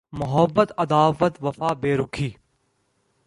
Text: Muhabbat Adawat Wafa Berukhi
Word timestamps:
Muhabbat 0.11 0.71
Adawat 0.77 1.37
Wafa 1.41 1.75
Berukhi 1.75 2.35